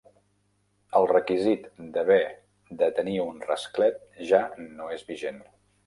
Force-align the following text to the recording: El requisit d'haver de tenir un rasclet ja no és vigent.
El 0.99 1.05
requisit 1.11 1.67
d'haver 1.97 2.19
de 2.83 2.91
tenir 3.01 3.17
un 3.27 3.39
rasclet 3.53 4.05
ja 4.33 4.45
no 4.73 4.93
és 4.99 5.11
vigent. 5.13 5.43